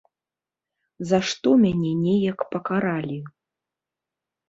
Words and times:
За 1.09 1.19
што 1.33 1.53
мяне 1.67 1.93
неяк 2.07 2.39
пакаралі. 2.57 3.19